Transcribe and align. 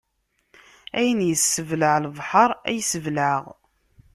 Ayen 0.97 1.19
isseblaɛ 1.33 1.97
lebḥeṛ, 2.03 2.49
ay 2.69 2.79
sbelɛeɣ. 2.91 3.43